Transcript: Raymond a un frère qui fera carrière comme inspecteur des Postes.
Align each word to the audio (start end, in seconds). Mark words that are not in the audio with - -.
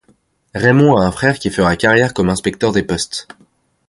Raymond 0.55 0.97
a 0.97 1.01
un 1.05 1.11
frère 1.11 1.37
qui 1.37 1.51
fera 1.51 1.75
carrière 1.75 2.15
comme 2.15 2.29
inspecteur 2.31 2.71
des 2.71 2.81
Postes. 2.81 3.27